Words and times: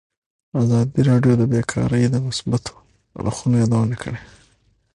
ازادي 0.59 1.01
راډیو 1.09 1.33
د 1.37 1.43
بیکاري 1.51 2.03
د 2.09 2.15
مثبتو 2.27 2.73
اړخونو 3.19 3.55
یادونه 3.61 3.95
کړې. 4.03 4.19